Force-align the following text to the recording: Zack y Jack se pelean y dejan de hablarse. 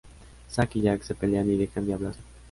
Zack 0.49 0.77
y 0.77 0.81
Jack 0.81 1.03
se 1.03 1.13
pelean 1.13 1.51
y 1.51 1.57
dejan 1.57 1.85
de 1.85 1.93
hablarse. 1.93 2.21